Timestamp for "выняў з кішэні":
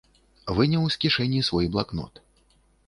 0.59-1.45